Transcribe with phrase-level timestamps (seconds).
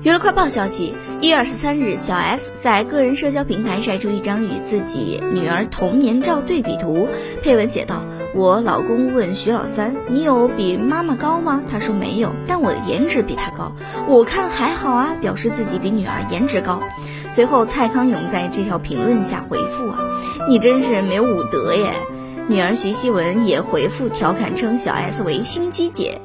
[0.00, 7.08] 娱乐快报消息：一月二十三日，小 S 在个人社交平台晒出一张与自己女儿童年照对比图，
[7.42, 11.60] 配文写道：“我老公问徐老三，你有比妈妈高吗？
[11.68, 13.72] 他说没有，但我的颜值比他高，
[14.06, 16.80] 我看还好啊，表示自己比女儿颜值高。”
[17.34, 19.98] 随后，蔡康永在这条评论下回复：“啊，
[20.48, 21.92] 你真是没有武德耶！”
[22.48, 26.20] 女儿徐熙雯也回复调侃称小 S 为心机姐。